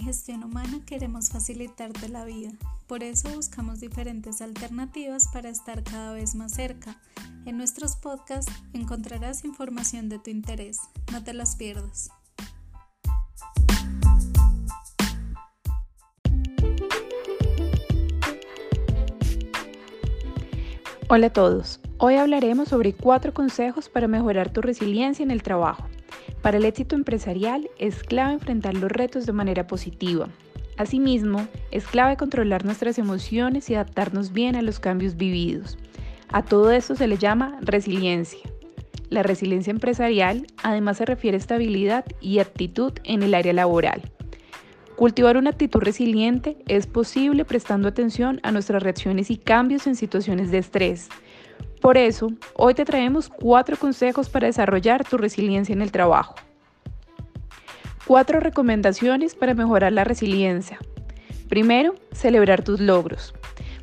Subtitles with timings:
[0.00, 2.50] Gestión Humana queremos facilitarte la vida.
[2.86, 6.96] Por eso buscamos diferentes alternativas para estar cada vez más cerca.
[7.44, 10.78] En nuestros podcasts encontrarás información de tu interés.
[11.12, 12.10] No te las pierdas.
[21.08, 21.80] Hola a todos.
[21.98, 25.86] Hoy hablaremos sobre cuatro consejos para mejorar tu resiliencia en el trabajo.
[26.42, 30.28] Para el éxito empresarial es clave enfrentar los retos de manera positiva.
[30.76, 35.78] Asimismo, es clave controlar nuestras emociones y adaptarnos bien a los cambios vividos.
[36.30, 38.40] A todo esto se le llama resiliencia.
[39.08, 44.02] La resiliencia empresarial además se refiere a estabilidad y actitud en el área laboral.
[44.96, 50.50] Cultivar una actitud resiliente es posible prestando atención a nuestras reacciones y cambios en situaciones
[50.50, 51.08] de estrés,
[51.82, 56.36] por eso, hoy te traemos cuatro consejos para desarrollar tu resiliencia en el trabajo.
[58.06, 60.78] Cuatro recomendaciones para mejorar la resiliencia.
[61.48, 63.34] Primero, celebrar tus logros.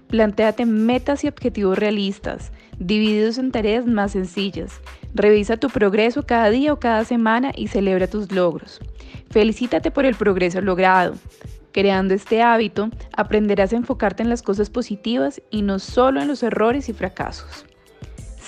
[0.07, 4.79] Plantéate metas y objetivos realistas, divididos en tareas más sencillas.
[5.13, 8.79] Revisa tu progreso cada día o cada semana y celebra tus logros.
[9.29, 11.15] Felicítate por el progreso logrado.
[11.73, 16.43] Creando este hábito, aprenderás a enfocarte en las cosas positivas y no solo en los
[16.43, 17.65] errores y fracasos.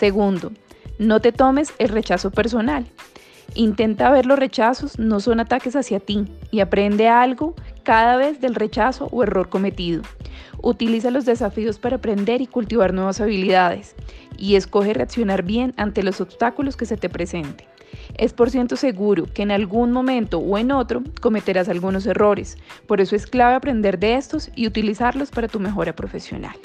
[0.02, 0.52] Segundo,
[0.98, 2.88] no te tomes el rechazo personal.
[3.54, 8.56] Intenta ver los rechazos no son ataques hacia ti y aprende algo cada vez del
[8.56, 10.02] rechazo o error cometido.
[10.64, 13.96] Utiliza los desafíos para aprender y cultivar nuevas habilidades
[14.40, 17.68] y escoge reaccionar bien ante los obstáculos que se te presenten.
[18.18, 23.02] Es por ciento seguro que en algún momento o en otro cometerás algunos errores, por
[23.02, 26.56] eso es clave aprender de estos y utilizarlos para tu mejora profesional.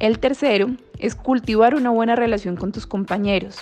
[0.00, 3.58] El tercero es cultivar una buena relación con tus compañeros.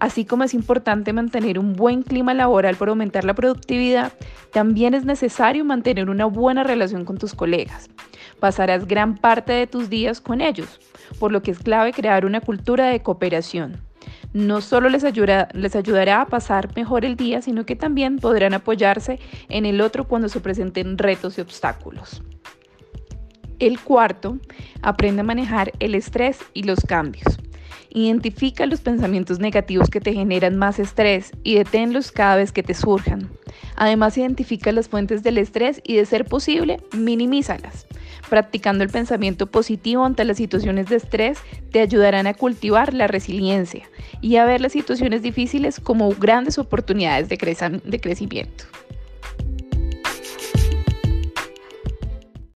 [0.00, 4.12] Así como es importante mantener un buen clima laboral para aumentar la productividad,
[4.52, 7.88] también es necesario mantener una buena relación con tus colegas.
[8.40, 10.80] Pasarás gran parte de tus días con ellos,
[11.20, 13.76] por lo que es clave crear una cultura de cooperación.
[14.32, 19.66] No solo les, ayudará a pasar mejor el día, sino que también podrán apoyarse en
[19.66, 22.24] el otro cuando se presenten retos y obstáculos.
[23.60, 24.38] El cuarto,
[24.80, 27.38] aprende a manejar el estrés y los cambios.
[27.90, 32.72] Identifica los pensamientos negativos que te generan más estrés y deténlos cada vez que te
[32.72, 33.28] surjan.
[33.76, 37.86] Además, identifica las fuentes del estrés y, de ser posible, minimízalas.
[38.30, 41.38] Practicando el pensamiento positivo ante las situaciones de estrés
[41.70, 43.90] te ayudarán a cultivar la resiliencia
[44.22, 48.64] y a ver las situaciones difíciles como grandes oportunidades de, de crecimiento.